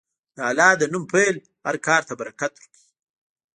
[0.35, 2.85] د الله د نوم پیل هر کار ته برکت ورکوي.